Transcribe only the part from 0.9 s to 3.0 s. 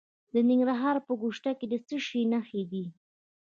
په ګوشته کې د څه شي نښې دي؟